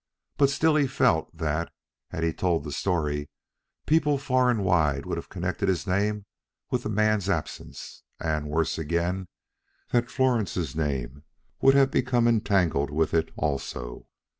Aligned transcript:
But 0.35 0.49
still 0.49 0.75
he 0.77 0.87
felt 0.87 1.37
that, 1.37 1.71
had 2.09 2.23
he 2.23 2.33
told 2.33 2.63
the 2.63 2.71
story, 2.71 3.29
people 3.85 4.17
far 4.17 4.49
and 4.49 4.63
wide 4.65 5.05
would 5.05 5.15
have 5.19 5.29
connected 5.29 5.69
his 5.69 5.85
name 5.85 6.25
with 6.71 6.81
the 6.81 6.89
man's 6.89 7.29
absence, 7.29 8.01
and, 8.19 8.49
worse 8.49 8.79
again, 8.79 9.27
that 9.91 10.09
Florence's 10.09 10.75
name 10.75 11.21
would 11.61 11.75
have 11.75 11.91
become 11.91 12.27
entangled 12.27 12.89
with 12.89 13.13
it 13.13 13.29
also. 13.37 14.07